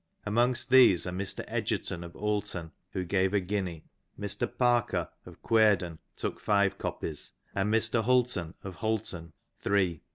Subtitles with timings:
[0.25, 1.43] Amongst these are Mr.
[1.47, 3.85] Egerton of Oulton, who gave a guinea.
[4.19, 4.51] Mr.
[4.51, 8.03] Parker of Cuerden took five copies, and Mr.
[8.03, 10.01] Hulton of Hulton three.